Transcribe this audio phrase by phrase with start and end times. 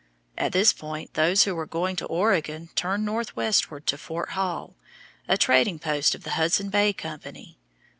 [0.35, 4.73] At this point those who were going to Oregon turned northwestward to Fort Hall,
[5.27, 7.59] a trading post of the Hudson Bay Company.